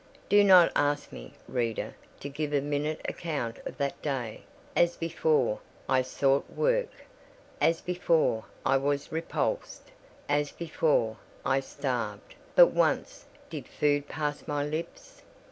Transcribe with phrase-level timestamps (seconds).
[0.29, 4.41] Do not ask me, reader, to give a minute account of that day;
[4.75, 6.89] as before, I sought work;
[7.61, 9.91] as before, I was repulsed;
[10.27, 15.21] as before, I starved; but once did food pass my lips.